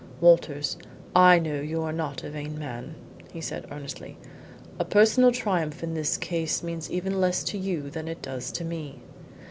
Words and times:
"Walters, 0.19 0.77
I 1.15 1.37
know 1.37 1.61
you 1.61 1.83
are 1.83 1.91
not 1.93 2.23
a 2.23 2.31
vain 2.31 2.57
man," 2.57 2.95
he 3.31 3.39
said, 3.39 3.67
earnestly. 3.69 4.17
"A 4.79 4.83
personal 4.83 5.31
triumph 5.31 5.83
in 5.83 5.93
this 5.93 6.17
case 6.17 6.63
means 6.63 6.89
even 6.89 7.21
less 7.21 7.43
to 7.43 7.57
you 7.59 7.91
than 7.91 8.07
it 8.07 8.23
does 8.23 8.51
to 8.53 8.65
me. 8.65 9.01